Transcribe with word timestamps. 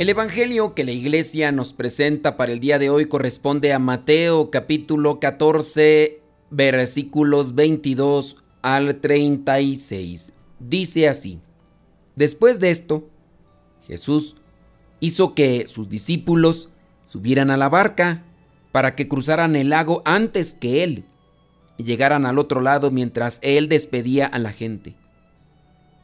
El 0.00 0.08
Evangelio 0.08 0.74
que 0.74 0.82
la 0.82 0.92
iglesia 0.92 1.52
nos 1.52 1.74
presenta 1.74 2.38
para 2.38 2.52
el 2.52 2.58
día 2.58 2.78
de 2.78 2.88
hoy 2.88 3.04
corresponde 3.04 3.74
a 3.74 3.78
Mateo 3.78 4.50
capítulo 4.50 5.20
14 5.20 6.22
versículos 6.48 7.54
22 7.54 8.38
al 8.62 8.98
36. 8.98 10.32
Dice 10.58 11.06
así, 11.06 11.38
después 12.16 12.60
de 12.60 12.70
esto, 12.70 13.10
Jesús 13.86 14.36
hizo 15.00 15.34
que 15.34 15.66
sus 15.66 15.90
discípulos 15.90 16.70
subieran 17.04 17.50
a 17.50 17.58
la 17.58 17.68
barca 17.68 18.24
para 18.72 18.96
que 18.96 19.06
cruzaran 19.06 19.54
el 19.54 19.68
lago 19.68 20.00
antes 20.06 20.54
que 20.54 20.82
él 20.82 21.04
y 21.76 21.84
llegaran 21.84 22.24
al 22.24 22.38
otro 22.38 22.62
lado 22.62 22.90
mientras 22.90 23.38
él 23.42 23.68
despedía 23.68 24.24
a 24.24 24.38
la 24.38 24.52
gente. 24.52 24.94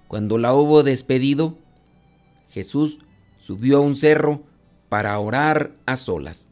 Cuando 0.07 0.37
la 0.37 0.53
hubo 0.53 0.83
despedido, 0.83 1.57
Jesús 2.51 2.99
subió 3.47 3.77
a 3.77 3.81
un 3.81 3.95
cerro 3.95 4.43
para 4.89 5.17
orar 5.21 5.71
a 5.87 5.95
solas. 5.95 6.51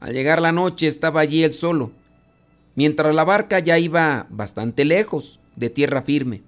Al 0.00 0.14
llegar 0.14 0.40
la 0.40 0.52
noche 0.52 0.86
estaba 0.86 1.20
allí 1.20 1.44
él 1.44 1.52
solo, 1.52 1.92
mientras 2.74 3.14
la 3.14 3.24
barca 3.24 3.58
ya 3.58 3.78
iba 3.78 4.26
bastante 4.30 4.86
lejos 4.86 5.38
de 5.56 5.68
tierra 5.68 6.00
firme. 6.00 6.40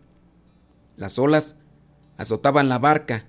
Las 0.96 1.18
olas 1.18 1.56
azotaban 2.16 2.70
la 2.70 2.78
barca 2.78 3.26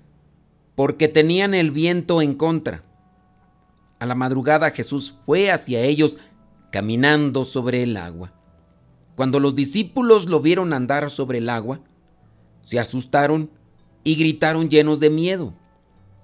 porque 0.74 1.06
tenían 1.06 1.52
el 1.52 1.70
viento 1.70 2.22
en 2.22 2.32
contra. 2.32 2.82
A 3.98 4.06
la 4.06 4.14
madrugada 4.14 4.70
Jesús 4.70 5.14
fue 5.26 5.50
hacia 5.50 5.82
ellos 5.82 6.16
caminando 6.70 7.44
sobre 7.44 7.82
el 7.82 7.94
agua. 7.98 8.32
Cuando 9.16 9.38
los 9.38 9.54
discípulos 9.54 10.24
lo 10.24 10.40
vieron 10.40 10.72
andar 10.72 11.10
sobre 11.10 11.38
el 11.38 11.50
agua, 11.50 11.80
se 12.62 12.80
asustaron 12.80 13.50
y 14.02 14.14
gritaron 14.14 14.70
llenos 14.70 14.98
de 14.98 15.10
miedo 15.10 15.52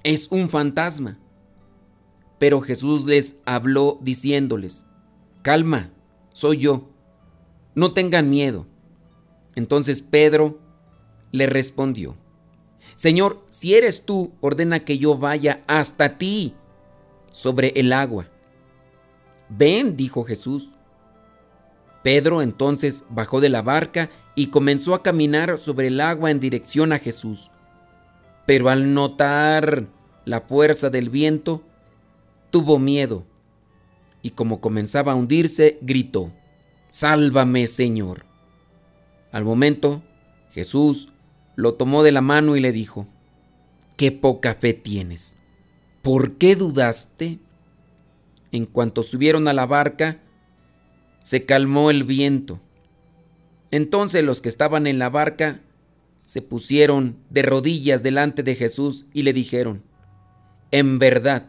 es 0.03 0.29
un 0.31 0.49
fantasma. 0.49 1.19
Pero 2.39 2.61
Jesús 2.61 3.05
les 3.05 3.37
habló 3.45 3.99
diciéndoles, 4.01 4.87
calma, 5.43 5.91
soy 6.33 6.59
yo, 6.59 6.89
no 7.75 7.93
tengan 7.93 8.31
miedo. 8.31 8.67
Entonces 9.55 10.03
Pedro 10.03 10.61
le 11.33 11.47
respondió, 11.47 12.17
Señor, 12.95 13.45
si 13.49 13.75
eres 13.75 14.05
tú, 14.05 14.33
ordena 14.41 14.85
que 14.85 14.99
yo 14.99 15.19
vaya 15.19 15.63
hasta 15.67 16.19
ti 16.19 16.55
sobre 17.33 17.69
el 17.77 17.93
agua. 17.93 18.29
Ven, 19.49 19.97
dijo 19.97 20.25
Jesús. 20.25 20.71
Pedro 22.03 22.43
entonces 22.43 23.05
bajó 23.09 23.41
de 23.41 23.49
la 23.49 23.63
barca 23.63 24.11
y 24.35 24.49
comenzó 24.49 24.95
a 24.95 25.03
caminar 25.03 25.59
sobre 25.59 25.89
el 25.89 26.01
agua 26.01 26.31
en 26.31 26.41
dirección 26.41 26.93
a 26.93 26.99
Jesús 26.99 27.51
pero 28.49 28.71
al 28.71 28.95
notar 28.95 29.89
la 30.25 30.41
fuerza 30.41 30.89
del 30.89 31.11
viento, 31.11 31.63
tuvo 32.51 32.79
miedo 32.79 33.27
y 34.23 34.31
como 34.31 34.63
comenzaba 34.63 35.13
a 35.13 35.17
hundirse, 35.17 35.77
gritó, 35.83 36.33
Sálvame, 36.89 37.67
Señor. 37.67 38.25
Al 39.33 39.45
momento, 39.45 40.03
Jesús 40.51 41.11
lo 41.57 41.75
tomó 41.75 42.03
de 42.03 42.11
la 42.11 42.23
mano 42.23 42.57
y 42.57 42.61
le 42.61 42.73
dijo, 42.73 43.07
Qué 43.99 44.13
poca 44.13 44.55
fe 44.55 44.73
tienes. 44.73 45.37
¿Por 46.01 46.39
qué 46.39 46.57
dudaste? 46.57 47.41
En 48.51 48.65
cuanto 48.65 49.03
subieron 49.03 49.47
a 49.49 49.53
la 49.53 49.67
barca, 49.67 50.23
se 51.21 51.45
calmó 51.45 51.91
el 51.91 52.03
viento. 52.03 52.63
Entonces 53.71 54.25
los 54.25 54.41
que 54.41 54.49
estaban 54.49 54.87
en 54.87 54.99
la 54.99 55.11
barca 55.11 55.61
se 56.29 56.43
pusieron 56.43 57.17
de 57.31 57.41
rodillas 57.41 58.03
delante 58.03 58.43
de 58.43 58.55
Jesús 58.55 59.07
y 59.15 59.23
le 59.23 59.33
dijeron, 59.33 59.83
En 60.71 60.99
verdad, 60.99 61.47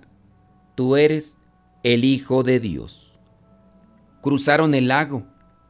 tú 0.76 0.96
eres 0.96 1.38
el 1.84 2.06
Hijo 2.06 2.44
de 2.44 2.62
Dios. 2.62 3.20
Cruzaron 4.22 4.74
el 4.74 4.88
lago 4.88 5.26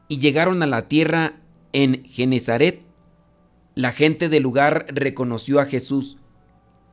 y 0.06 0.20
llegaron 0.20 0.62
a 0.62 0.66
la 0.68 0.86
tierra 0.86 1.40
en 1.72 2.04
Genezaret. 2.04 2.82
La 3.74 3.90
gente 3.90 4.28
del 4.28 4.44
lugar 4.44 4.86
reconoció 4.90 5.58
a 5.58 5.66
Jesús 5.66 6.16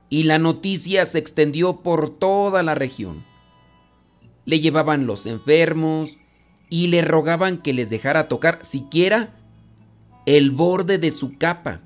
y 0.09 0.23
la 0.23 0.39
noticia 0.39 1.05
se 1.05 1.19
extendió 1.19 1.83
por 1.83 2.17
toda 2.17 2.63
la 2.63 2.73
región. 2.73 3.23
Le 4.43 4.59
llevaban 4.59 5.05
los 5.05 5.27
enfermos 5.27 6.17
y 6.67 6.87
le 6.87 7.03
rogaban 7.03 7.59
que 7.59 7.73
les 7.73 7.91
dejara 7.91 8.27
tocar 8.27 8.65
siquiera 8.65 9.35
el 10.25 10.49
borde 10.49 10.97
de 10.97 11.11
su 11.11 11.37
capa 11.37 11.83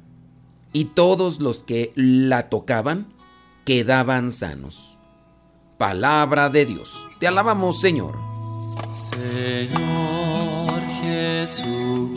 y 0.74 0.86
todos 0.86 1.40
los 1.40 1.64
que 1.64 1.92
la 1.96 2.50
tocaban 2.50 3.08
quedaban 3.66 4.32
sanos. 4.32 4.98
Palabra 5.78 6.50
de 6.50 6.66
Dios. 6.66 7.08
Te 7.20 7.28
alabamos, 7.28 7.82
Señor. 7.82 8.18
Señor 8.92 10.80
Jesucristo, 11.02 12.16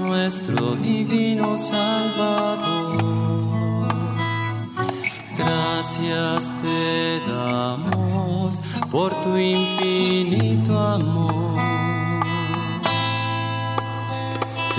nuestro 0.00 0.76
divino 0.76 1.56
Salvador. 1.58 3.02
Gracias 5.38 6.52
te 6.62 7.20
damos 7.28 8.62
por 8.90 9.12
tu 9.24 9.36
infinito 9.36 10.78
amor 10.78 11.71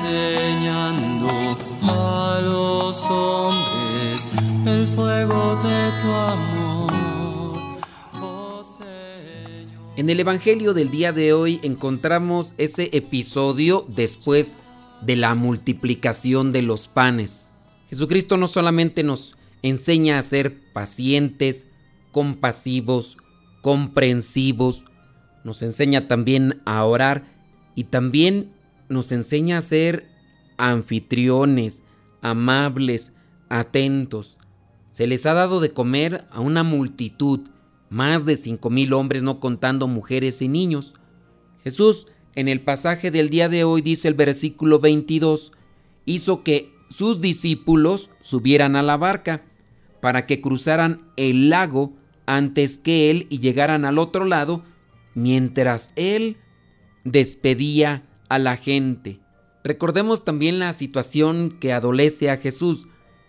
enseñando 0.00 1.58
a 1.82 2.40
los 2.42 3.04
hombres 3.06 4.28
el 4.66 4.86
fuego 4.86 5.56
de 5.56 5.90
tu 6.00 6.12
amor. 6.12 6.90
Oh 8.20 8.60
en 9.96 10.10
el 10.10 10.20
Evangelio 10.20 10.74
del 10.74 10.90
día 10.90 11.12
de 11.12 11.32
hoy 11.32 11.60
encontramos 11.62 12.54
ese 12.58 12.90
episodio 12.92 13.84
después 13.88 14.56
de 15.02 15.16
la 15.16 15.34
multiplicación 15.34 16.52
de 16.52 16.62
los 16.62 16.88
panes. 16.88 17.52
Jesucristo 17.88 18.36
no 18.36 18.46
solamente 18.46 19.02
nos 19.02 19.36
enseña 19.62 20.18
a 20.18 20.22
ser 20.22 20.72
pacientes, 20.72 21.68
compasivos, 22.12 23.16
comprensivos, 23.62 24.84
nos 25.44 25.62
enseña 25.62 26.06
también 26.06 26.60
a 26.64 26.84
orar 26.84 27.24
y 27.74 27.84
también 27.84 28.52
nos 28.90 29.12
enseña 29.12 29.58
a 29.58 29.62
ser 29.62 30.08
anfitriones, 30.58 31.84
amables, 32.20 33.12
atentos. 33.48 34.38
Se 34.90 35.06
les 35.06 35.24
ha 35.24 35.32
dado 35.32 35.60
de 35.60 35.72
comer 35.72 36.26
a 36.30 36.40
una 36.40 36.64
multitud, 36.64 37.40
más 37.88 38.26
de 38.26 38.36
cinco 38.36 38.68
mil 38.68 38.92
hombres, 38.92 39.22
no 39.22 39.40
contando 39.40 39.86
mujeres 39.86 40.42
y 40.42 40.48
niños. 40.48 40.94
Jesús, 41.64 42.06
en 42.34 42.48
el 42.48 42.60
pasaje 42.60 43.10
del 43.10 43.30
día 43.30 43.48
de 43.48 43.64
hoy, 43.64 43.80
dice 43.80 44.08
el 44.08 44.14
versículo 44.14 44.80
22, 44.80 45.52
hizo 46.04 46.42
que 46.42 46.74
sus 46.90 47.20
discípulos 47.20 48.10
subieran 48.20 48.76
a 48.76 48.82
la 48.82 48.96
barca 48.96 49.44
para 50.00 50.26
que 50.26 50.40
cruzaran 50.40 51.02
el 51.16 51.48
lago 51.48 51.92
antes 52.26 52.78
que 52.78 53.10
él 53.10 53.26
y 53.30 53.38
llegaran 53.38 53.84
al 53.84 53.98
otro 53.98 54.24
lado, 54.24 54.64
mientras 55.14 55.92
él 55.94 56.36
despedía 57.04 58.09
a 58.30 58.38
la 58.38 58.56
gente. 58.56 59.20
Recordemos 59.62 60.24
también 60.24 60.58
la 60.58 60.72
situación 60.72 61.50
que 61.60 61.74
adolece 61.74 62.30
a 62.30 62.38
Jesús. 62.38 62.86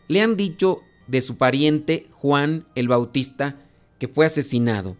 Le 0.07 0.21
han 0.21 0.37
dicho 0.37 0.79
de 1.07 1.19
su 1.19 1.35
pariente 1.35 2.07
Juan 2.11 2.65
el 2.75 2.87
Bautista 2.87 3.57
que 3.99 4.07
fue 4.07 4.25
asesinado. 4.25 4.95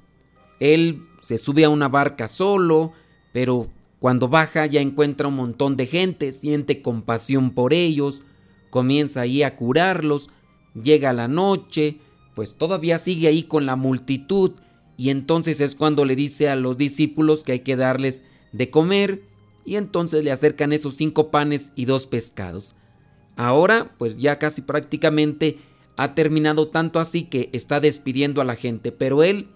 Él 0.60 1.04
se 1.22 1.38
sube 1.38 1.64
a 1.64 1.70
una 1.70 1.88
barca 1.88 2.28
solo, 2.28 2.92
pero 3.32 3.70
cuando 4.00 4.28
baja 4.28 4.66
ya 4.66 4.82
encuentra 4.82 5.28
un 5.28 5.36
montón 5.36 5.78
de 5.78 5.88
gente, 5.88 6.32
siente 6.34 6.82
compasión 6.82 7.52
por 7.52 7.74
ellos, 7.74 8.22
comienza 8.70 9.22
ahí 9.22 9.44
a 9.44 9.56
curarlos, 9.56 10.30
llega 10.74 11.14
la 11.14 11.28
noche, 11.28 12.00
pues 12.36 12.56
todavía 12.56 12.98
sigue 12.98 13.28
ahí 13.28 13.44
con 13.44 13.66
la 13.66 13.76
multitud 13.76 14.54
y 14.98 15.10
entonces 15.10 15.62
es 15.62 15.76
cuando 15.76 16.06
le 16.06 16.16
dice 16.16 16.50
a 16.50 16.56
los 16.56 16.78
discípulos 16.78 17.44
que 17.44 17.54
hay 17.54 17.60
que 17.60 17.76
darles 17.76 18.24
de 18.52 18.70
comer 18.70 19.31
y 19.66 19.76
entonces 19.76 20.24
le 20.24 20.32
acercan 20.32 20.74
esos 20.74 20.96
cinco 20.96 21.32
panes 21.32 21.72
y 21.76 21.86
dos 21.86 22.06
pescados. 22.06 22.76
Ahora 23.36 23.92
pues 23.98 24.18
ya 24.18 24.40
casi 24.40 24.62
prácticamente 24.62 25.58
ha 25.98 26.16
terminado 26.16 26.68
tanto 26.68 27.00
así 27.00 27.24
que 27.24 27.50
está 27.54 27.80
despidiendo 27.80 28.42
a 28.42 28.46
la 28.46 28.56
gente, 28.56 28.92
pero 28.92 29.24
él 29.24 29.48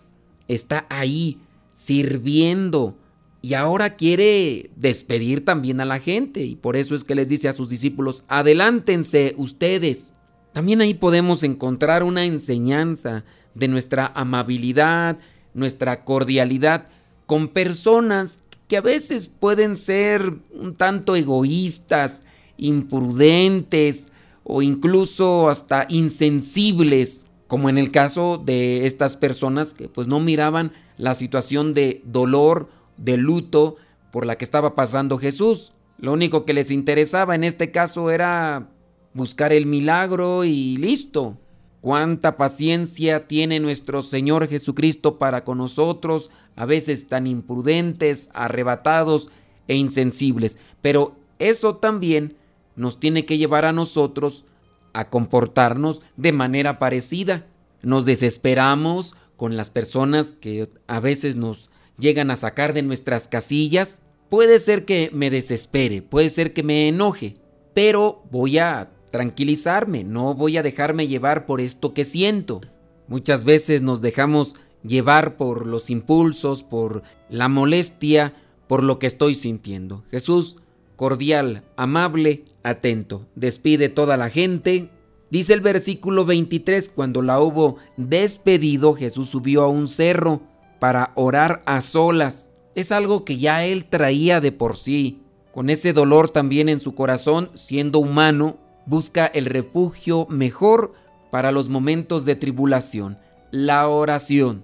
está 0.47 0.85
ahí 0.89 1.39
sirviendo 1.73 2.97
y 3.41 3.53
ahora 3.53 3.95
quiere 3.95 4.71
despedir 4.75 5.45
también 5.45 5.79
a 5.79 5.85
la 5.85 5.99
gente 5.99 6.41
y 6.41 6.55
por 6.55 6.75
eso 6.75 6.95
es 6.95 7.03
que 7.03 7.13
les 7.13 7.29
dice 7.29 7.47
a 7.47 7.53
sus 7.53 7.69
discípulos, 7.69 8.23
adelántense 8.27 9.35
ustedes. 9.37 10.15
También 10.51 10.81
ahí 10.81 10.95
podemos 10.95 11.43
encontrar 11.43 12.01
una 12.01 12.25
enseñanza 12.25 13.23
de 13.53 13.67
nuestra 13.67 14.11
amabilidad, 14.15 15.19
nuestra 15.53 16.03
cordialidad 16.03 16.87
con 17.27 17.49
personas 17.49 18.41
que 18.67 18.77
a 18.77 18.81
veces 18.81 19.27
pueden 19.27 19.75
ser 19.75 20.33
un 20.53 20.73
tanto 20.73 21.15
egoístas, 21.15 22.25
imprudentes 22.57 24.09
o 24.43 24.61
incluso 24.61 25.49
hasta 25.49 25.85
insensibles, 25.89 27.27
como 27.47 27.69
en 27.69 27.77
el 27.77 27.91
caso 27.91 28.41
de 28.43 28.85
estas 28.85 29.17
personas 29.17 29.73
que 29.73 29.87
pues 29.87 30.07
no 30.07 30.19
miraban 30.19 30.71
la 30.97 31.13
situación 31.13 31.73
de 31.73 32.01
dolor, 32.05 32.69
de 32.97 33.17
luto 33.17 33.75
por 34.11 34.25
la 34.25 34.37
que 34.37 34.45
estaba 34.45 34.75
pasando 34.75 35.17
Jesús. 35.17 35.73
Lo 35.97 36.13
único 36.13 36.45
que 36.45 36.53
les 36.53 36.71
interesaba 36.71 37.35
en 37.35 37.43
este 37.43 37.71
caso 37.71 38.09
era 38.11 38.69
buscar 39.13 39.53
el 39.53 39.65
milagro 39.65 40.43
y 40.43 40.77
listo. 40.77 41.37
Cuánta 41.81 42.35
paciencia 42.35 43.27
tiene 43.27 43.59
nuestro 43.59 44.01
Señor 44.01 44.47
Jesucristo 44.47 45.17
para 45.17 45.43
con 45.43 45.59
nosotros, 45.59 46.31
a 46.55 46.65
veces 46.65 47.07
tan 47.07 47.27
imprudentes, 47.27 48.29
arrebatados 48.33 49.29
e 49.67 49.75
insensibles. 49.75 50.57
Pero 50.81 51.15
eso 51.39 51.75
también 51.77 52.35
nos 52.75 52.99
tiene 52.99 53.25
que 53.25 53.37
llevar 53.37 53.65
a 53.65 53.73
nosotros 53.73 54.45
a 54.93 55.09
comportarnos 55.09 56.01
de 56.15 56.31
manera 56.31 56.79
parecida. 56.79 57.45
Nos 57.81 58.05
desesperamos 58.05 59.15
con 59.35 59.57
las 59.57 59.69
personas 59.69 60.33
que 60.33 60.69
a 60.87 60.99
veces 60.99 61.35
nos 61.35 61.69
llegan 61.97 62.31
a 62.31 62.35
sacar 62.35 62.73
de 62.73 62.81
nuestras 62.81 63.27
casillas. 63.27 64.01
Puede 64.29 64.59
ser 64.59 64.85
que 64.85 65.09
me 65.13 65.29
desespere, 65.29 66.01
puede 66.01 66.29
ser 66.29 66.53
que 66.53 66.63
me 66.63 66.87
enoje, 66.87 67.37
pero 67.73 68.23
voy 68.31 68.57
a 68.57 68.91
tranquilizarme, 69.11 70.03
no 70.03 70.33
voy 70.33 70.57
a 70.57 70.63
dejarme 70.63 71.07
llevar 71.07 71.45
por 71.45 71.61
esto 71.61 71.93
que 71.93 72.03
siento. 72.03 72.61
Muchas 73.07 73.43
veces 73.43 73.81
nos 73.81 74.01
dejamos 74.01 74.55
llevar 74.87 75.37
por 75.37 75.67
los 75.67 75.89
impulsos, 75.89 76.63
por 76.63 77.03
la 77.29 77.47
molestia, 77.47 78.33
por 78.67 78.83
lo 78.83 78.99
que 78.99 79.07
estoy 79.07 79.35
sintiendo. 79.35 80.03
Jesús, 80.11 80.57
cordial, 80.95 81.63
amable, 81.75 82.45
atento, 82.63 83.27
despide 83.35 83.89
toda 83.89 84.17
la 84.17 84.29
gente. 84.29 84.89
Dice 85.29 85.53
el 85.53 85.61
versículo 85.61 86.25
23, 86.25 86.89
cuando 86.89 87.21
la 87.21 87.39
hubo 87.39 87.77
despedido, 87.97 88.93
Jesús 88.93 89.29
subió 89.29 89.63
a 89.63 89.67
un 89.67 89.87
cerro 89.87 90.41
para 90.79 91.11
orar 91.15 91.61
a 91.65 91.81
solas. 91.81 92.51
Es 92.75 92.91
algo 92.91 93.25
que 93.25 93.37
ya 93.37 93.65
él 93.65 93.85
traía 93.85 94.41
de 94.41 94.51
por 94.51 94.75
sí. 94.75 95.21
Con 95.51 95.69
ese 95.69 95.93
dolor 95.93 96.29
también 96.29 96.69
en 96.69 96.79
su 96.79 96.95
corazón, 96.95 97.49
siendo 97.53 97.99
humano, 97.99 98.57
busca 98.85 99.25
el 99.25 99.45
refugio 99.45 100.27
mejor 100.29 100.93
para 101.31 101.51
los 101.51 101.69
momentos 101.69 102.25
de 102.25 102.35
tribulación, 102.35 103.17
la 103.51 103.87
oración. 103.87 104.63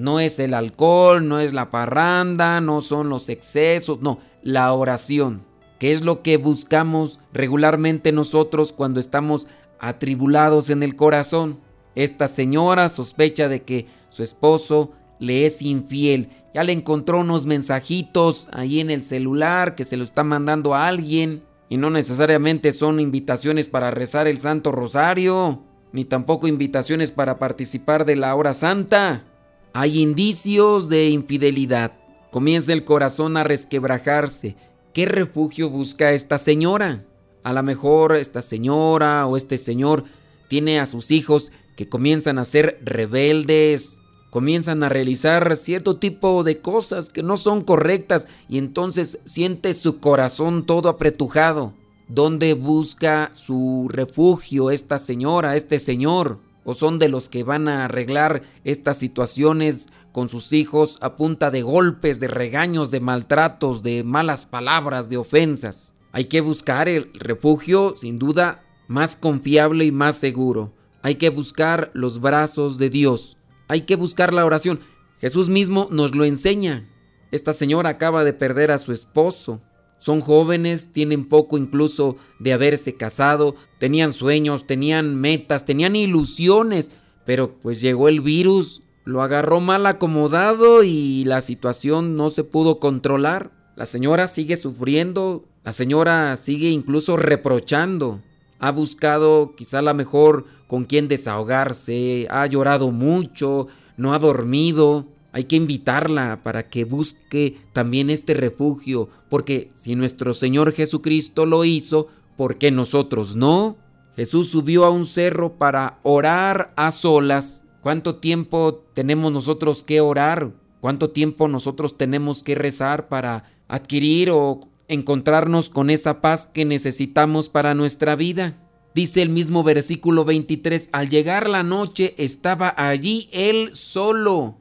No 0.00 0.18
es 0.18 0.40
el 0.40 0.54
alcohol, 0.54 1.28
no 1.28 1.40
es 1.40 1.52
la 1.52 1.70
parranda, 1.70 2.62
no 2.62 2.80
son 2.80 3.10
los 3.10 3.28
excesos, 3.28 4.00
no, 4.00 4.18
la 4.42 4.72
oración, 4.72 5.42
que 5.78 5.92
es 5.92 6.00
lo 6.00 6.22
que 6.22 6.38
buscamos 6.38 7.20
regularmente 7.34 8.10
nosotros 8.10 8.72
cuando 8.72 8.98
estamos 8.98 9.46
atribulados 9.78 10.70
en 10.70 10.82
el 10.82 10.96
corazón. 10.96 11.60
Esta 11.94 12.28
señora 12.28 12.88
sospecha 12.88 13.46
de 13.50 13.60
que 13.60 13.88
su 14.08 14.22
esposo 14.22 14.92
le 15.18 15.44
es 15.44 15.60
infiel. 15.60 16.30
Ya 16.54 16.62
le 16.62 16.72
encontró 16.72 17.20
unos 17.20 17.44
mensajitos 17.44 18.48
ahí 18.52 18.80
en 18.80 18.88
el 18.88 19.02
celular 19.02 19.74
que 19.74 19.84
se 19.84 19.98
lo 19.98 20.04
está 20.04 20.24
mandando 20.24 20.74
a 20.74 20.88
alguien 20.88 21.42
y 21.68 21.76
no 21.76 21.90
necesariamente 21.90 22.72
son 22.72 23.00
invitaciones 23.00 23.68
para 23.68 23.90
rezar 23.90 24.28
el 24.28 24.38
Santo 24.38 24.72
Rosario, 24.72 25.62
ni 25.92 26.06
tampoco 26.06 26.48
invitaciones 26.48 27.12
para 27.12 27.38
participar 27.38 28.06
de 28.06 28.16
la 28.16 28.34
hora 28.34 28.54
santa. 28.54 29.26
Hay 29.72 30.00
indicios 30.00 30.88
de 30.88 31.10
infidelidad. 31.10 31.92
Comienza 32.32 32.72
el 32.72 32.84
corazón 32.84 33.36
a 33.36 33.44
resquebrajarse. 33.44 34.56
¿Qué 34.92 35.06
refugio 35.06 35.70
busca 35.70 36.12
esta 36.12 36.38
señora? 36.38 37.06
A 37.44 37.52
lo 37.52 37.62
mejor 37.62 38.16
esta 38.16 38.42
señora 38.42 39.26
o 39.28 39.36
este 39.36 39.58
señor 39.58 40.04
tiene 40.48 40.80
a 40.80 40.86
sus 40.86 41.12
hijos 41.12 41.52
que 41.76 41.88
comienzan 41.88 42.40
a 42.40 42.44
ser 42.44 42.80
rebeldes, 42.82 44.00
comienzan 44.30 44.82
a 44.82 44.88
realizar 44.88 45.56
cierto 45.56 45.98
tipo 45.98 46.42
de 46.42 46.60
cosas 46.60 47.08
que 47.08 47.22
no 47.22 47.36
son 47.36 47.62
correctas 47.62 48.26
y 48.48 48.58
entonces 48.58 49.20
siente 49.24 49.72
su 49.74 50.00
corazón 50.00 50.66
todo 50.66 50.88
apretujado. 50.88 51.74
¿Dónde 52.08 52.54
busca 52.54 53.30
su 53.34 53.86
refugio 53.88 54.72
esta 54.72 54.98
señora, 54.98 55.54
este 55.54 55.78
señor? 55.78 56.49
¿O 56.64 56.74
son 56.74 56.98
de 56.98 57.08
los 57.08 57.28
que 57.28 57.42
van 57.42 57.68
a 57.68 57.84
arreglar 57.84 58.42
estas 58.64 58.98
situaciones 58.98 59.88
con 60.12 60.28
sus 60.28 60.52
hijos 60.52 60.98
a 61.00 61.16
punta 61.16 61.50
de 61.50 61.62
golpes, 61.62 62.20
de 62.20 62.28
regaños, 62.28 62.90
de 62.90 63.00
maltratos, 63.00 63.82
de 63.82 64.04
malas 64.04 64.46
palabras, 64.46 65.08
de 65.08 65.16
ofensas? 65.16 65.94
Hay 66.12 66.24
que 66.24 66.40
buscar 66.40 66.88
el 66.88 67.10
refugio, 67.14 67.94
sin 67.96 68.18
duda, 68.18 68.62
más 68.88 69.16
confiable 69.16 69.84
y 69.84 69.92
más 69.92 70.16
seguro. 70.16 70.72
Hay 71.02 71.14
que 71.14 71.30
buscar 71.30 71.90
los 71.94 72.20
brazos 72.20 72.78
de 72.78 72.90
Dios 72.90 73.38
hay 73.70 73.82
que 73.82 73.94
buscar 73.94 74.34
la 74.34 74.44
oración. 74.44 74.80
Jesús 75.20 75.48
mismo 75.48 75.86
nos 75.92 76.12
lo 76.16 76.24
enseña. 76.24 76.88
Esta 77.30 77.52
señora 77.52 77.90
acaba 77.90 78.24
de 78.24 78.32
perder 78.32 78.72
a 78.72 78.78
su 78.78 78.90
esposo. 78.90 79.60
Son 80.00 80.22
jóvenes, 80.22 80.94
tienen 80.94 81.28
poco 81.28 81.58
incluso 81.58 82.16
de 82.38 82.54
haberse 82.54 82.94
casado, 82.94 83.54
tenían 83.78 84.14
sueños, 84.14 84.66
tenían 84.66 85.14
metas, 85.14 85.66
tenían 85.66 85.94
ilusiones, 85.94 86.90
pero 87.26 87.52
pues 87.60 87.82
llegó 87.82 88.08
el 88.08 88.22
virus, 88.22 88.80
lo 89.04 89.20
agarró 89.20 89.60
mal 89.60 89.84
acomodado 89.84 90.84
y 90.84 91.24
la 91.26 91.42
situación 91.42 92.16
no 92.16 92.30
se 92.30 92.44
pudo 92.44 92.80
controlar. 92.80 93.50
La 93.76 93.84
señora 93.84 94.26
sigue 94.26 94.56
sufriendo, 94.56 95.44
la 95.64 95.72
señora 95.72 96.34
sigue 96.36 96.70
incluso 96.70 97.18
reprochando. 97.18 98.22
Ha 98.58 98.70
buscado 98.72 99.54
quizá 99.54 99.82
la 99.82 99.92
mejor 99.92 100.46
con 100.66 100.86
quien 100.86 101.08
desahogarse, 101.08 102.26
ha 102.30 102.46
llorado 102.46 102.90
mucho, 102.90 103.66
no 103.98 104.14
ha 104.14 104.18
dormido. 104.18 105.08
Hay 105.32 105.44
que 105.44 105.56
invitarla 105.56 106.40
para 106.42 106.68
que 106.68 106.84
busque 106.84 107.58
también 107.72 108.10
este 108.10 108.34
refugio, 108.34 109.08
porque 109.28 109.70
si 109.74 109.94
nuestro 109.94 110.34
Señor 110.34 110.72
Jesucristo 110.72 111.46
lo 111.46 111.64
hizo, 111.64 112.08
¿por 112.36 112.58
qué 112.58 112.70
nosotros 112.70 113.36
no? 113.36 113.76
Jesús 114.16 114.50
subió 114.50 114.84
a 114.84 114.90
un 114.90 115.06
cerro 115.06 115.56
para 115.56 115.98
orar 116.02 116.72
a 116.76 116.90
solas. 116.90 117.64
¿Cuánto 117.80 118.16
tiempo 118.16 118.84
tenemos 118.92 119.32
nosotros 119.32 119.84
que 119.84 120.00
orar? 120.00 120.52
¿Cuánto 120.80 121.10
tiempo 121.10 121.48
nosotros 121.48 121.96
tenemos 121.96 122.42
que 122.42 122.54
rezar 122.54 123.08
para 123.08 123.44
adquirir 123.68 124.30
o 124.30 124.60
encontrarnos 124.88 125.70
con 125.70 125.90
esa 125.90 126.20
paz 126.20 126.48
que 126.52 126.64
necesitamos 126.64 127.48
para 127.48 127.74
nuestra 127.74 128.16
vida? 128.16 128.58
Dice 128.94 129.22
el 129.22 129.28
mismo 129.28 129.62
versículo 129.62 130.24
23, 130.24 130.88
al 130.92 131.08
llegar 131.08 131.48
la 131.48 131.62
noche 131.62 132.14
estaba 132.18 132.74
allí 132.76 133.28
él 133.32 133.70
solo. 133.72 134.59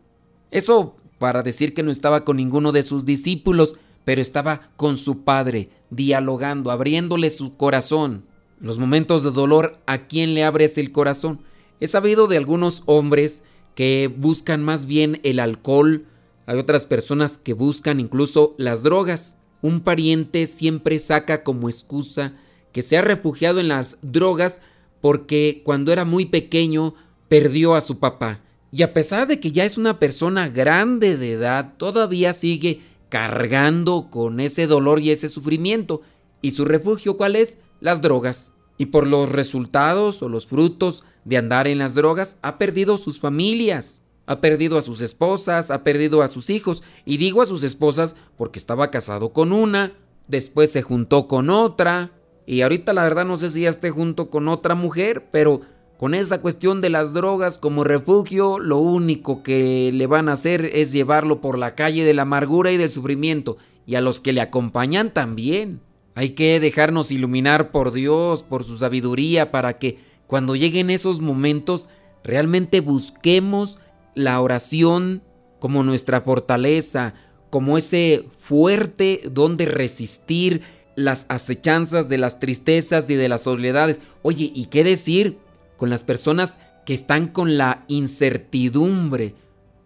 Eso 0.51 0.96
para 1.18 1.44
decir 1.44 1.74
que 1.74 1.84
no 1.84 1.91
estaba 1.91 2.24
con 2.24 2.38
ninguno 2.38 2.72
de 2.72 2.84
sus 2.84 3.06
discípulos, 3.06 3.75
pero 4.06 4.22
estaba 4.22 4.72
con 4.77 4.98
su 4.98 5.24
Padre, 5.24 5.70
dialogando, 5.89 6.72
abriéndole 6.72 7.29
su 7.29 7.56
corazón. 7.58 8.24
Los 8.60 8.79
momentos 8.79 9.24
de 9.24 9.32
dolor, 9.32 9.77
¿a 9.86 10.08
quién 10.08 10.34
le 10.34 10.44
abres 10.44 10.77
el 10.77 10.91
corazón? 10.91 11.41
He 11.79 11.88
sabido 11.88 12.27
de 12.27 12.38
algunos 12.38 12.84
hombres 12.86 13.44
que 13.75 14.13
buscan 14.13 14.63
más 14.63 14.86
bien 14.86 15.20
el 15.24 15.39
alcohol, 15.39 16.06
hay 16.50 16.58
otras 16.58 16.88
personas 16.88 17.38
que 17.38 17.53
buscan 17.53 18.00
incluso 18.00 18.56
las 18.58 18.82
drogas. 18.82 19.38
Un 19.62 19.82
pariente 19.82 20.48
siempre 20.48 20.98
saca 20.98 21.44
como 21.44 21.70
excusa 21.70 22.34
que 22.72 22.82
se 22.82 22.98
ha 22.98 23.03
refugiado 23.03 23.60
en 23.60 23.68
las 23.68 24.00
drogas 24.01 24.60
porque 25.00 25.62
cuando 25.63 25.91
era 25.91 26.06
muy 26.06 26.25
pequeño 26.25 26.96
perdió 27.27 27.75
a 27.75 27.82
su 27.82 28.00
papá. 28.00 28.41
Y 28.72 28.84
a 28.84 28.94
pesar 28.94 29.28
de 29.28 29.40
que 29.40 29.52
ya 29.52 29.66
es 29.66 29.78
una 29.78 30.00
persona 30.00 30.50
grande 30.50 31.18
de 31.18 31.34
edad, 31.34 31.74
todavía 31.78 32.34
sigue 32.34 32.82
cargando 33.10 34.10
con 34.12 34.40
ese 34.40 34.68
dolor 34.68 35.00
y 35.00 35.12
ese 35.12 35.30
sufrimiento. 35.30 36.02
¿Y 36.42 36.52
su 36.52 36.66
refugio 36.66 37.18
cuál 37.18 37.36
es? 37.36 37.58
Las 37.80 38.02
drogas. 38.02 38.54
Y 38.78 38.88
por 38.88 39.08
los 39.08 39.32
resultados 39.32 40.22
o 40.22 40.30
los 40.30 40.48
frutos 40.48 41.04
de 41.26 41.38
andar 41.38 41.68
en 41.68 41.80
las 41.80 41.96
drogas, 41.96 42.38
ha 42.42 42.58
perdido 42.58 42.98
sus 42.98 43.20
familias, 43.20 44.04
ha 44.26 44.40
perdido 44.40 44.78
a 44.78 44.82
sus 44.82 45.02
esposas, 45.02 45.72
ha 45.72 45.84
perdido 45.84 46.22
a 46.22 46.28
sus 46.28 46.50
hijos. 46.50 46.84
Y 47.06 47.18
digo 47.18 47.42
a 47.42 47.46
sus 47.46 47.64
esposas 47.64 48.16
porque 48.38 48.60
estaba 48.60 48.92
casado 48.92 49.34
con 49.34 49.52
una, 49.52 49.94
después 50.28 50.72
se 50.72 50.84
juntó 50.84 51.28
con 51.28 51.50
otra, 51.50 52.12
y 52.50 52.62
ahorita 52.62 52.94
la 52.94 53.04
verdad 53.04 53.26
no 53.26 53.38
sé 53.38 53.52
si 53.52 53.62
ya 53.62 53.70
esté 53.70 53.92
junto 53.92 54.32
con 54.32 54.48
otra 54.48 54.74
mujer, 54.74 55.30
pero 55.32 55.62
con 56.00 56.13
esa 56.13 56.39
cuestión 56.39 56.79
de 56.79 56.89
las 56.89 57.12
drogas 57.12 57.58
como 57.58 57.84
refugio, 57.84 58.58
lo 58.58 58.77
único 58.77 59.44
que 59.44 59.91
le 59.91 60.08
van 60.08 60.29
a 60.29 60.32
hacer 60.32 60.70
es 60.72 60.94
llevarlo 60.94 61.41
por 61.41 61.58
la 61.58 61.75
calle 61.75 62.06
de 62.06 62.13
la 62.13 62.22
amargura 62.22 62.72
y 62.72 62.77
del 62.77 62.89
sufrimiento, 62.89 63.58
y 63.86 63.96
a 63.96 64.01
los 64.01 64.22
que 64.22 64.32
le 64.32 64.39
acompañan 64.39 65.13
también. 65.13 65.82
Hay 66.15 66.29
que 66.29 66.62
dejarnos 66.62 67.12
iluminar 67.12 67.72
por 67.72 67.91
Dios, 67.91 68.44
por 68.44 68.63
su 68.63 68.77
sabiduría, 68.77 69.51
para 69.51 69.77
que 69.77 70.00
cuando 70.25 70.56
lleguen 70.56 70.89
esos 70.89 71.20
momentos 71.20 71.89
realmente 72.24 72.79
busquemos 72.79 73.77
la 74.15 74.39
oración 74.39 75.22
como 75.60 75.84
nuestra 75.84 76.22
fortaleza, 76.22 77.13
como 77.50 77.77
ese 77.77 78.24
fuerte 78.39 79.20
donde 79.29 79.65
resistir 79.65 80.62
las 80.96 81.25
acechanzas 81.27 82.08
de 82.08 82.20
las 82.20 82.39
tristezas 82.39 83.10
y 83.10 83.15
de 83.15 83.27
las 83.27 83.41
soledades. 83.41 84.00
Oye, 84.22 84.50
¿y 84.56 84.68
qué 84.68 84.86
decir? 84.86 85.39
Con 85.79 85.89
las 85.89 86.03
personas 86.03 86.59
que 86.86 86.93
están 86.93 87.27
con 87.29 87.57
la 87.57 87.86
incertidumbre, 87.88 89.33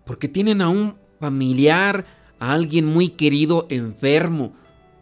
porque 0.06 0.28
tienen 0.28 0.60
a 0.62 0.70
un 0.70 0.96
familiar, 1.20 2.06
a 2.40 2.52
alguien 2.52 2.86
muy 2.86 3.10
querido 3.10 3.68
enfermo. 3.70 4.54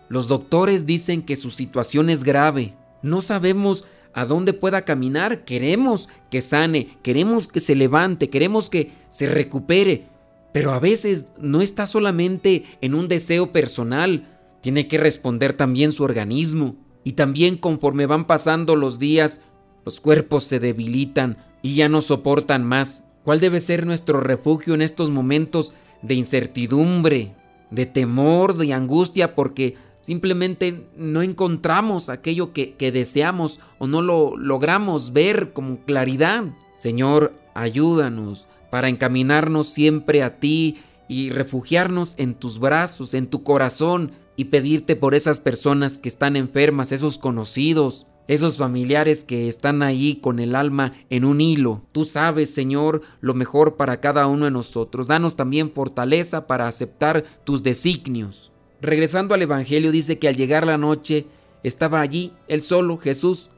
Los 0.09 0.27
doctores 0.27 0.85
dicen 0.85 1.21
que 1.21 1.37
su 1.37 1.49
situación 1.49 2.09
es 2.09 2.25
grave. 2.25 2.75
No 3.01 3.21
sabemos 3.21 3.85
a 4.13 4.25
dónde 4.25 4.51
pueda 4.51 4.83
caminar. 4.83 5.45
Queremos 5.45 6.09
que 6.29 6.41
sane, 6.41 6.97
queremos 7.01 7.47
que 7.47 7.61
se 7.61 7.73
levante, 7.73 8.29
queremos 8.29 8.69
que 8.69 8.91
se 9.07 9.27
recupere. 9.27 10.09
Pero 10.53 10.71
a 10.71 10.79
veces 10.79 11.27
no 11.39 11.61
está 11.61 11.85
solamente 11.85 12.65
en 12.81 12.95
un 12.95 13.07
deseo 13.07 13.53
personal, 13.53 14.27
tiene 14.59 14.89
que 14.89 14.97
responder 14.97 15.53
también 15.53 15.93
su 15.93 16.03
organismo. 16.03 16.75
Y 17.05 17.13
también 17.13 17.55
conforme 17.55 18.05
van 18.05 18.27
pasando 18.27 18.75
los 18.75 18.99
días, 18.99 19.39
los 19.85 19.99
cuerpos 19.99 20.43
se 20.43 20.59
debilitan 20.59 21.37
y 21.61 21.75
ya 21.75 21.89
no 21.89 22.01
soportan 22.01 22.63
más. 22.65 23.05
¿Cuál 23.23 23.39
debe 23.39 23.59
ser 23.59 23.85
nuestro 23.85 24.19
refugio 24.19 24.73
en 24.73 24.81
estos 24.81 25.09
momentos 25.09 25.73
de 26.01 26.15
incertidumbre, 26.15 27.35
de 27.69 27.85
temor, 27.85 28.57
de 28.57 28.73
angustia? 28.73 29.35
Porque 29.35 29.75
simplemente 29.99 30.87
no 30.97 31.21
encontramos 31.21 32.09
aquello 32.09 32.51
que, 32.53 32.75
deseamos 32.91 33.59
o 33.77 33.87
no 33.87 34.01
lo 34.01 34.35
logramos 34.37 35.13
ver 35.13 35.53
con 35.53 35.77
claridad. 35.77 36.45
Señor, 36.77 37.33
ayúdanos 37.53 38.47
para 38.71 38.89
encaminarnos 38.89 39.69
siempre 39.69 40.23
a 40.23 40.39
ti 40.39 40.77
y 41.07 41.29
refugiarnos 41.29 42.15
en 42.17 42.33
tus 42.33 42.59
brazos, 42.59 43.13
en 43.13 43.27
tu 43.27 43.43
corazón 43.43 44.11
y 44.35 44.45
pedirte 44.45 44.95
por 44.95 45.13
esas 45.13 45.39
personas 45.39 45.99
que 45.99 46.09
están 46.09 46.35
enfermas, 46.35 46.91
esos 46.91 47.17
conocidos, 47.17 48.07
esos 48.27 48.57
familiares 48.57 49.23
que 49.23 49.47
están 49.47 49.81
ahí 49.83 50.15
con 50.15 50.39
el 50.39 50.55
alma 50.55 50.93
en 51.09 51.25
un 51.25 51.41
hilo. 51.41 51.81
Tú 51.91 52.05
sabes, 52.05 52.53
Señor, 52.53 53.01
lo 53.19 53.33
mejor 53.33 53.75
para 53.75 53.99
cada 53.99 54.27
uno 54.27 54.45
de 54.45 54.51
nosotros. 54.51 55.07
Danos 55.07 55.35
también 55.35 55.71
fortaleza 55.71 56.47
para 56.47 56.67
aceptar 56.67 57.23
tus 57.43 57.63
designios. 57.63 58.51
Regresando 58.81 59.33
al 59.33 59.41
Evangelio, 59.41 59.91
dice 59.91 60.17
que 60.17 60.27
al 60.27 60.35
llegar 60.35 60.65
la 60.65 60.77
noche 60.77 61.25
estaba 61.63 62.01
allí 62.01 62.33
él 62.47 62.61
solo, 62.61 62.97
Jesús, 62.97 63.49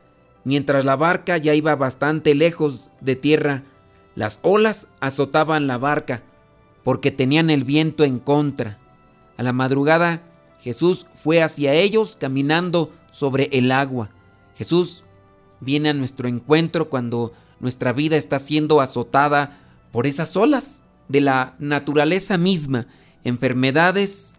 mientras 0.43 0.85
la 0.85 0.95
barca 0.95 1.37
ya 1.37 1.53
iba 1.53 1.75
bastante 1.75 2.35
lejos 2.35 2.89
de 2.99 3.15
tierra. 3.15 3.63
Las 4.15 4.39
olas 4.41 4.87
azotaban 4.99 5.67
la 5.67 5.77
barca 5.77 6.23
porque 6.83 7.11
tenían 7.11 7.49
el 7.49 7.63
viento 7.63 8.03
en 8.03 8.19
contra. 8.19 8.77
A 9.37 9.43
la 9.43 9.53
madrugada 9.53 10.21
Jesús 10.63 11.07
fue 11.21 11.41
hacia 11.41 11.73
ellos 11.73 12.17
caminando 12.19 12.91
sobre 13.11 13.49
el 13.51 13.71
agua. 13.71 14.09
Jesús 14.55 15.03
viene 15.59 15.89
a 15.89 15.93
nuestro 15.93 16.27
encuentro 16.27 16.89
cuando 16.89 17.33
nuestra 17.59 17.93
vida 17.93 18.17
está 18.17 18.39
siendo 18.39 18.81
azotada 18.81 19.57
por 19.91 20.07
esas 20.07 20.35
olas 20.35 20.85
de 21.07 21.21
la 21.21 21.55
naturaleza 21.59 22.37
misma, 22.37 22.87
enfermedades, 23.23 24.35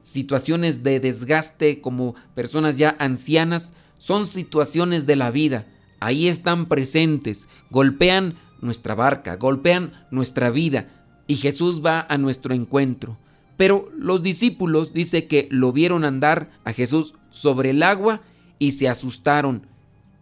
situaciones 0.00 0.82
de 0.82 1.00
desgaste 1.00 1.80
como 1.80 2.14
personas 2.34 2.76
ya 2.76 2.96
ancianas, 2.98 3.72
son 3.98 4.26
situaciones 4.26 5.06
de 5.06 5.16
la 5.16 5.30
vida. 5.30 5.66
Ahí 6.00 6.28
están 6.28 6.66
presentes, 6.66 7.48
golpean 7.70 8.38
nuestra 8.60 8.94
barca, 8.94 9.36
golpean 9.36 9.92
nuestra 10.10 10.50
vida 10.50 10.88
y 11.26 11.36
Jesús 11.36 11.84
va 11.84 12.06
a 12.08 12.18
nuestro 12.18 12.54
encuentro. 12.54 13.18
Pero 13.56 13.90
los 13.96 14.22
discípulos 14.22 14.92
dice 14.92 15.26
que 15.26 15.48
lo 15.50 15.72
vieron 15.72 16.04
andar 16.04 16.50
a 16.64 16.72
Jesús 16.72 17.14
sobre 17.30 17.70
el 17.70 17.82
agua 17.82 18.22
y 18.58 18.72
se 18.72 18.88
asustaron 18.88 19.66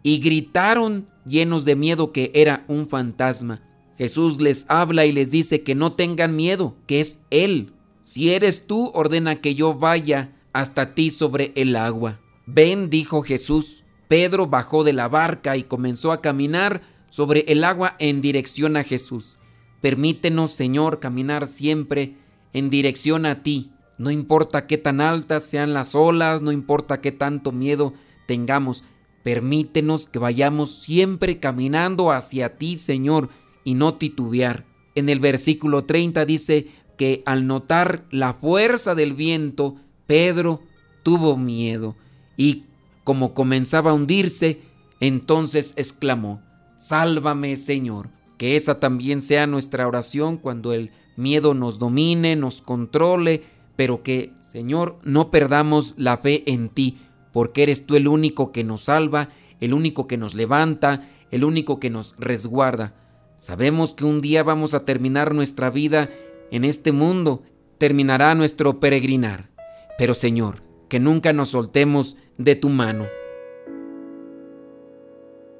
y 0.06 0.20
gritaron 0.20 1.10
llenos 1.24 1.64
de 1.64 1.74
miedo 1.74 2.12
que 2.12 2.30
era 2.32 2.64
un 2.68 2.88
fantasma. 2.88 3.60
Jesús 3.98 4.40
les 4.40 4.64
habla 4.68 5.04
y 5.04 5.10
les 5.10 5.32
dice 5.32 5.62
que 5.62 5.74
no 5.74 5.94
tengan 5.94 6.36
miedo, 6.36 6.76
que 6.86 7.00
es 7.00 7.18
Él. 7.30 7.72
Si 8.02 8.32
eres 8.32 8.68
tú, 8.68 8.92
ordena 8.94 9.40
que 9.40 9.56
yo 9.56 9.74
vaya 9.74 10.32
hasta 10.52 10.94
ti 10.94 11.10
sobre 11.10 11.50
el 11.56 11.74
agua. 11.74 12.20
Ven, 12.46 12.88
dijo 12.88 13.22
Jesús. 13.22 13.82
Pedro 14.06 14.46
bajó 14.46 14.84
de 14.84 14.92
la 14.92 15.08
barca 15.08 15.56
y 15.56 15.64
comenzó 15.64 16.12
a 16.12 16.20
caminar 16.20 16.82
sobre 17.10 17.40
el 17.48 17.64
agua 17.64 17.96
en 17.98 18.20
dirección 18.20 18.76
a 18.76 18.84
Jesús. 18.84 19.38
Permítenos, 19.80 20.52
Señor, 20.52 21.00
caminar 21.00 21.48
siempre 21.48 22.14
en 22.52 22.70
dirección 22.70 23.26
a 23.26 23.42
ti. 23.42 23.72
No 23.98 24.12
importa 24.12 24.68
qué 24.68 24.78
tan 24.78 25.00
altas 25.00 25.42
sean 25.42 25.72
las 25.72 25.96
olas, 25.96 26.42
no 26.42 26.52
importa 26.52 27.00
qué 27.00 27.10
tanto 27.10 27.50
miedo 27.50 27.92
tengamos. 28.26 28.84
Permítenos 29.22 30.08
que 30.08 30.18
vayamos 30.18 30.74
siempre 30.74 31.40
caminando 31.40 32.12
hacia 32.12 32.56
ti, 32.56 32.76
Señor, 32.76 33.28
y 33.64 33.74
no 33.74 33.94
titubear. 33.94 34.64
En 34.94 35.08
el 35.08 35.20
versículo 35.20 35.84
30 35.84 36.24
dice 36.24 36.68
que 36.96 37.22
al 37.26 37.46
notar 37.46 38.04
la 38.10 38.34
fuerza 38.34 38.94
del 38.94 39.14
viento, 39.14 39.76
Pedro 40.06 40.62
tuvo 41.02 41.36
miedo 41.36 41.96
y 42.36 42.64
como 43.04 43.34
comenzaba 43.34 43.92
a 43.92 43.94
hundirse, 43.94 44.60
entonces 45.00 45.74
exclamó, 45.76 46.42
Sálvame, 46.76 47.56
Señor. 47.56 48.10
Que 48.36 48.56
esa 48.56 48.80
también 48.80 49.20
sea 49.20 49.46
nuestra 49.46 49.86
oración 49.86 50.36
cuando 50.36 50.72
el 50.72 50.90
miedo 51.16 51.54
nos 51.54 51.78
domine, 51.78 52.36
nos 52.36 52.60
controle, 52.60 53.44
pero 53.76 54.02
que, 54.02 54.32
Señor, 54.40 54.98
no 55.02 55.30
perdamos 55.30 55.94
la 55.96 56.18
fe 56.18 56.42
en 56.46 56.68
ti, 56.68 56.98
porque 57.36 57.64
eres 57.64 57.84
tú 57.84 57.96
el 57.96 58.08
único 58.08 58.50
que 58.50 58.64
nos 58.64 58.84
salva, 58.84 59.28
el 59.60 59.74
único 59.74 60.06
que 60.06 60.16
nos 60.16 60.34
levanta, 60.34 61.06
el 61.30 61.44
único 61.44 61.78
que 61.78 61.90
nos 61.90 62.14
resguarda. 62.16 62.94
Sabemos 63.36 63.92
que 63.92 64.06
un 64.06 64.22
día 64.22 64.42
vamos 64.42 64.72
a 64.72 64.86
terminar 64.86 65.34
nuestra 65.34 65.68
vida 65.68 66.08
en 66.50 66.64
este 66.64 66.92
mundo, 66.92 67.42
terminará 67.76 68.34
nuestro 68.34 68.80
peregrinar. 68.80 69.50
Pero 69.98 70.14
Señor, 70.14 70.62
que 70.88 70.98
nunca 70.98 71.34
nos 71.34 71.50
soltemos 71.50 72.16
de 72.38 72.54
tu 72.54 72.70
mano. 72.70 73.04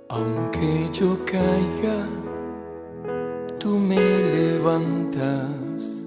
Aunque 0.09 0.89
yo 0.95 1.19
caiga, 1.27 2.09
tú 3.61 3.79
me 3.79 4.01
levantas. 4.33 6.07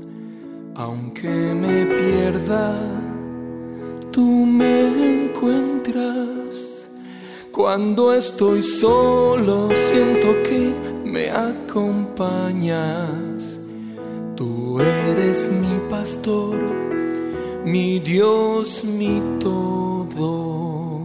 Aunque 0.74 1.30
me 1.30 1.86
pierda, 1.86 3.09
tú 4.20 4.46
me 4.46 5.28
encuentras. 5.28 6.90
Cuando 7.54 8.14
estoy 8.14 8.62
solo, 8.62 9.70
siento 9.74 10.28
que 10.44 10.74
me 11.06 11.32
acompañas. 11.32 12.82
Tú 14.36 14.82
eres 14.82 15.50
mi 15.50 15.80
pastor, 15.90 16.58
mi 17.64 18.00
Dios, 18.00 18.84
mi 18.84 19.22
todo. 19.40 20.98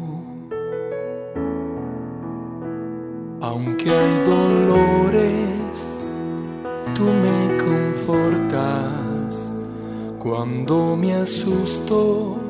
Aunque 3.40 3.90
hay 3.90 4.25
dolores, 4.26 6.04
tú 6.97 7.04
me 7.25 7.56
confortas. 7.62 9.52
Cuando 10.18 10.97
me 10.97 11.14
asusto, 11.14 12.44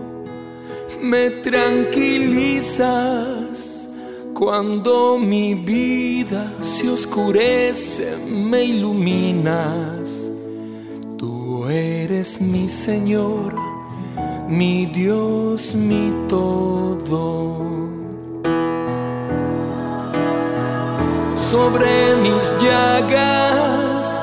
me 1.04 1.30
tranquilizas 1.30 3.88
Cuando 4.32 5.18
mi 5.18 5.54
vida 5.54 6.52
se 6.60 6.90
oscurece, 6.90 8.16
me 8.16 8.64
iluminas. 8.64 10.32
Tú 11.16 11.68
eres 11.68 12.40
mi 12.40 12.68
Señor, 12.68 13.54
mi 14.48 14.86
Dios, 14.86 15.76
mi 15.76 16.12
todo. 16.28 17.58
Sobre 21.36 22.16
mis 22.16 22.56
llagas 22.60 24.20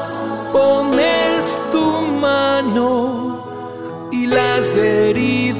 pones 0.51 1.57
tu 1.71 2.01
mano 2.19 4.09
y 4.11 4.27
las 4.27 4.75
heridas 4.75 5.50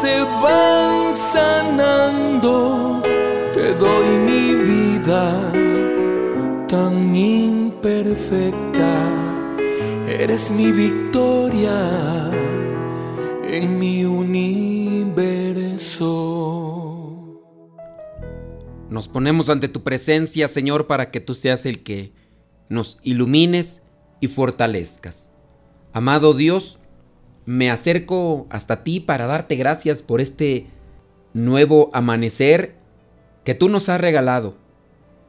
se 0.00 0.22
van 0.22 1.12
sanando. 1.12 3.02
Te 3.52 3.74
doy 3.74 4.16
mi 4.28 4.54
vida 4.54 5.52
tan 6.68 7.14
imperfecta. 7.14 8.92
Eres 10.06 10.50
mi 10.50 10.70
victoria 10.72 12.30
en 13.44 13.78
mi 13.78 14.04
universo. 14.04 14.68
Nos 18.90 19.08
ponemos 19.08 19.50
ante 19.50 19.68
tu 19.68 19.82
presencia, 19.82 20.48
Señor, 20.48 20.86
para 20.86 21.10
que 21.10 21.20
tú 21.20 21.34
seas 21.34 21.66
el 21.66 21.82
que 21.82 22.12
nos 22.68 22.98
ilumines 23.02 23.82
y 24.20 24.28
fortalezcas. 24.28 25.32
Amado 25.92 26.34
Dios, 26.34 26.78
me 27.48 27.70
acerco 27.70 28.46
hasta 28.50 28.84
ti 28.84 29.00
para 29.00 29.26
darte 29.26 29.56
gracias 29.56 30.02
por 30.02 30.20
este 30.20 30.66
nuevo 31.32 31.88
amanecer 31.94 32.76
que 33.42 33.54
tú 33.54 33.70
nos 33.70 33.88
has 33.88 33.98
regalado, 33.98 34.54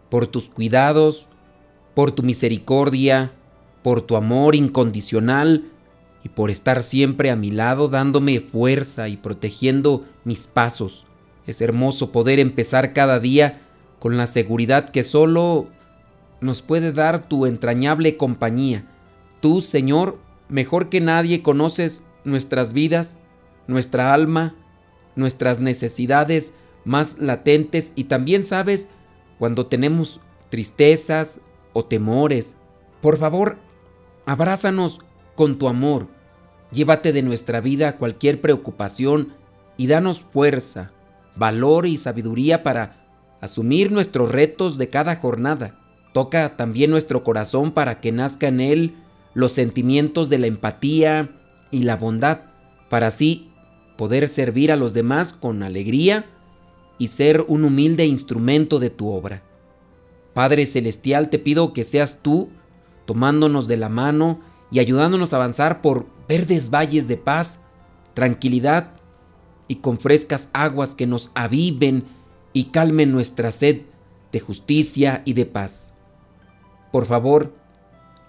por 0.10 0.28
tus 0.28 0.50
cuidados, 0.50 1.30
por 1.94 2.12
tu 2.12 2.22
misericordia, 2.22 3.32
por 3.84 4.02
tu 4.02 4.18
amor 4.18 4.56
incondicional 4.56 5.72
y 6.22 6.28
por 6.28 6.52
estar 6.52 6.84
siempre 6.84 7.32
a 7.32 7.38
mi 7.38 7.52
lado 7.52 7.88
dándome 7.88 8.42
fuerza 8.42 9.08
y 9.08 9.16
protegiendo 9.16 10.06
mis 10.26 10.46
pasos. 10.46 11.06
Es 11.48 11.62
hermoso 11.62 12.12
poder 12.12 12.40
empezar 12.40 12.92
cada 12.92 13.22
día 13.22 13.62
con 13.98 14.18
la 14.18 14.28
seguridad 14.28 14.90
que 14.90 15.04
solo 15.04 15.70
nos 16.42 16.62
puede 16.62 16.92
dar 16.92 17.30
tu 17.30 17.46
entrañable 17.46 18.18
compañía. 18.18 18.86
Tú, 19.40 19.62
Señor, 19.62 20.20
mejor 20.50 20.90
que 20.90 21.00
nadie 21.00 21.42
conoces 21.42 22.04
nuestras 22.30 22.74
vidas, 22.74 23.18
nuestra 23.68 24.14
alma, 24.14 24.56
nuestras 25.16 25.60
necesidades 25.60 26.54
más 26.86 27.18
latentes 27.20 27.94
y 27.96 28.06
también 28.06 28.44
sabes 28.44 28.90
cuando 29.38 29.68
tenemos 29.68 30.20
tristezas 30.50 31.42
o 31.74 31.86
temores. 31.86 32.56
Por 33.02 33.18
favor, 33.18 33.58
abrázanos 34.26 35.00
con 35.36 35.58
tu 35.58 35.68
amor. 35.70 36.08
Llévate 36.72 37.14
de 37.14 37.22
nuestra 37.22 37.62
vida 37.62 37.98
cualquier 37.98 38.42
preocupación 38.42 39.34
y 39.78 39.88
danos 39.88 40.22
fuerza, 40.22 40.92
valor 41.36 41.86
y 41.86 41.98
sabiduría 41.98 42.64
para 42.64 43.08
asumir 43.42 43.92
nuestros 43.92 44.32
retos 44.32 44.78
de 44.78 44.90
cada 44.90 45.16
jornada. 45.16 45.80
Toca 46.14 46.58
también 46.58 46.92
nuestro 46.92 47.24
corazón 47.24 47.72
para 47.72 48.02
que 48.02 48.12
nazca 48.12 48.48
en 48.48 48.60
él 48.60 48.96
los 49.34 49.54
sentimientos 49.54 50.30
de 50.30 50.40
la 50.40 50.48
empatía, 50.48 51.30
y 51.72 51.84
la 51.84 51.96
bondad, 51.96 52.42
para 52.90 53.08
así 53.08 53.52
poder 53.98 54.28
servir 54.28 54.72
a 54.72 54.76
los 54.76 54.94
demás 54.94 55.34
con 55.34 55.62
alegría 55.62 56.26
y 56.98 57.10
ser 57.10 57.46
un 57.48 57.66
humilde 57.66 58.06
instrumento 58.06 58.80
de 58.80 58.90
tu 58.90 59.10
obra. 59.10 59.44
Padre 60.34 60.66
Celestial, 60.66 61.30
te 61.30 61.40
pido 61.40 61.74
que 61.74 61.84
seas 61.84 62.20
tú 62.22 62.50
tomándonos 63.06 63.68
de 63.68 63.78
la 63.78 63.90
mano 63.90 64.40
y 64.72 64.80
ayudándonos 64.80 65.34
a 65.34 65.38
avanzar 65.38 65.82
por 65.82 66.06
verdes 66.28 66.70
valles 66.70 67.08
de 67.08 67.18
paz, 67.18 67.62
tranquilidad 68.14 68.92
y 69.68 69.76
con 69.78 69.98
frescas 69.98 70.50
aguas 70.54 70.96
que 70.96 71.08
nos 71.08 71.32
aviven 71.36 72.06
y 72.54 72.66
calmen 72.66 73.12
nuestra 73.12 73.52
sed 73.52 73.82
de 74.32 74.40
justicia 74.40 75.24
y 75.26 75.34
de 75.34 75.46
paz. 75.46 75.94
Por 76.92 77.06
favor, 77.06 77.54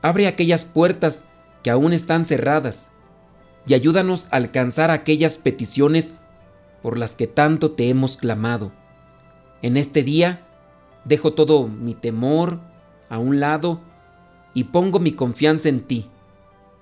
abre 0.03 0.27
aquellas 0.27 0.65
puertas 0.65 1.25
que 1.63 1.71
aún 1.71 1.93
están 1.93 2.25
cerradas 2.25 2.91
y 3.67 3.75
ayúdanos 3.75 4.29
a 4.31 4.37
alcanzar 4.37 4.91
aquellas 4.91 5.39
peticiones 5.39 6.15
por 6.83 6.99
las 6.99 7.17
que 7.17 7.27
tanto 7.27 7.73
te 7.73 7.89
hemos 7.89 8.17
clamado. 8.17 8.73
En 9.63 9.77
este 9.77 10.03
día 10.03 10.47
dejo 11.05 11.35
todo 11.35 11.69
mi 11.69 11.95
temor 11.95 12.61
a 13.09 13.19
un 13.19 13.41
lado 13.41 13.81
y 14.55 14.65
pongo 14.65 14.99
mi 14.99 15.13
confianza 15.13 15.69
en 15.69 15.81
ti, 15.81 16.07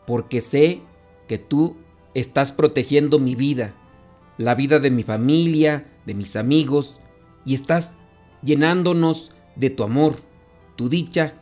porque 0.06 0.40
sé 0.40 0.80
que 1.26 1.38
tú 1.38 1.76
estás 2.14 2.52
protegiendo 2.52 3.18
mi 3.18 3.34
vida, 3.34 3.74
la 4.38 4.54
vida 4.54 4.78
de 4.78 4.90
mi 4.90 5.02
familia, 5.02 5.86
de 6.06 6.14
mis 6.14 6.36
amigos, 6.36 6.98
y 7.44 7.54
estás 7.54 7.96
llenándonos 8.42 9.32
de 9.56 9.70
tu 9.70 9.82
amor, 9.82 10.16
tu 10.76 10.88
dicha 10.88 11.34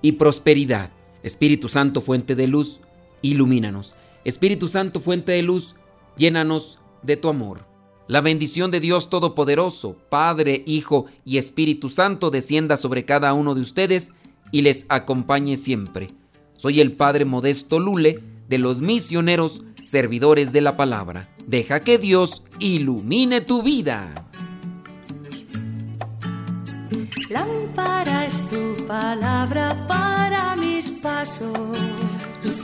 y 0.00 0.12
prosperidad. 0.12 0.90
Espíritu 1.22 1.68
Santo, 1.68 2.00
fuente 2.00 2.34
de 2.36 2.46
luz, 2.46 2.80
ilumínanos. 3.22 3.94
Espíritu 4.26 4.66
Santo, 4.66 4.98
fuente 4.98 5.30
de 5.30 5.42
luz, 5.42 5.76
llénanos 6.16 6.80
de 7.04 7.16
tu 7.16 7.28
amor. 7.28 7.64
La 8.08 8.20
bendición 8.20 8.72
de 8.72 8.80
Dios 8.80 9.08
Todopoderoso, 9.08 9.96
Padre, 10.08 10.64
Hijo 10.66 11.06
y 11.24 11.38
Espíritu 11.38 11.90
Santo 11.90 12.30
descienda 12.30 12.76
sobre 12.76 13.04
cada 13.04 13.32
uno 13.34 13.54
de 13.54 13.60
ustedes 13.60 14.12
y 14.50 14.62
les 14.62 14.84
acompañe 14.88 15.56
siempre. 15.56 16.08
Soy 16.56 16.80
el 16.80 16.96
Padre 16.96 17.24
Modesto 17.24 17.78
Lule 17.78 18.18
de 18.48 18.58
los 18.58 18.80
misioneros 18.80 19.62
servidores 19.84 20.50
de 20.52 20.60
la 20.60 20.76
palabra. 20.76 21.28
Deja 21.46 21.78
que 21.78 21.96
Dios 21.96 22.42
ilumine 22.58 23.42
tu 23.42 23.62
vida. 23.62 24.12
Lámpara 27.30 28.26
es 28.26 28.42
tu 28.48 28.74
palabra 28.86 29.86
para 29.86 30.56
mis 30.56 30.90
pasos 30.90 31.56